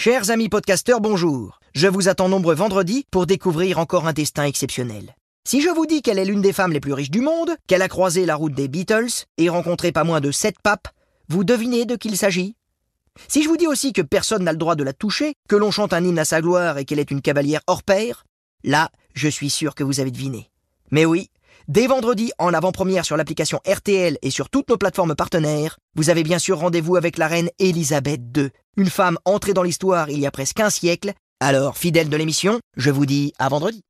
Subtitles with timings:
[0.00, 1.58] Chers amis podcasteurs, bonjour.
[1.74, 5.16] Je vous attends nombreux vendredi pour découvrir encore un destin exceptionnel.
[5.44, 7.82] Si je vous dis qu'elle est l'une des femmes les plus riches du monde, qu'elle
[7.82, 10.86] a croisé la route des Beatles et rencontré pas moins de sept papes,
[11.28, 12.54] vous devinez de qui il s'agit
[13.26, 15.72] Si je vous dis aussi que personne n'a le droit de la toucher, que l'on
[15.72, 18.24] chante un hymne à sa gloire et qu'elle est une cavalière hors pair,
[18.62, 20.52] là, je suis sûr que vous avez deviné.
[20.92, 21.28] Mais oui,
[21.68, 26.22] Dès vendredi, en avant-première sur l'application RTL et sur toutes nos plateformes partenaires, vous avez
[26.22, 30.26] bien sûr rendez-vous avec la reine Elisabeth II, une femme entrée dans l'histoire il y
[30.26, 31.12] a presque un siècle.
[31.40, 33.82] Alors, fidèle de l'émission, je vous dis à vendredi.